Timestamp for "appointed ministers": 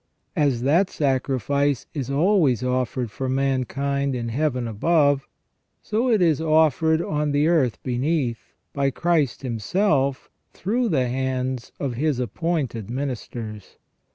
12.19-13.77